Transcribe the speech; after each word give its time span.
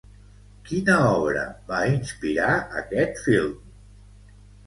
Quina 0.69 0.95
obra 1.09 1.43
va 1.67 1.81
inspirar 1.91 2.49
aquest 2.81 3.23
film? 3.27 3.55